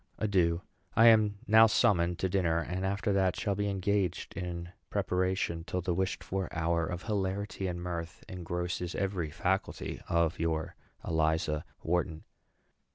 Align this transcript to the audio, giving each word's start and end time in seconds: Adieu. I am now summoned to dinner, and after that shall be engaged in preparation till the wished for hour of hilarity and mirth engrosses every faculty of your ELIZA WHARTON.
Adieu. 0.17 0.63
I 0.95 1.09
am 1.09 1.37
now 1.45 1.67
summoned 1.67 2.17
to 2.17 2.27
dinner, 2.27 2.57
and 2.59 2.83
after 2.87 3.13
that 3.13 3.35
shall 3.39 3.53
be 3.53 3.69
engaged 3.69 4.35
in 4.35 4.69
preparation 4.89 5.63
till 5.63 5.81
the 5.81 5.93
wished 5.93 6.23
for 6.23 6.49
hour 6.51 6.87
of 6.87 7.03
hilarity 7.03 7.67
and 7.67 7.79
mirth 7.79 8.23
engrosses 8.27 8.95
every 8.95 9.29
faculty 9.29 10.01
of 10.09 10.39
your 10.39 10.73
ELIZA 11.03 11.63
WHARTON. 11.83 12.23